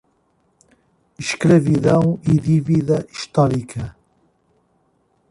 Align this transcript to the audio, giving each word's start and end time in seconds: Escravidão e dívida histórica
Escravidão 1.19 2.19
e 2.23 2.31
dívida 2.39 3.05
histórica 3.11 3.95